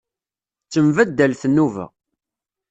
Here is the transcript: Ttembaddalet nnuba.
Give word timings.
Ttembaddalet 0.65 1.43
nnuba. 1.51 1.85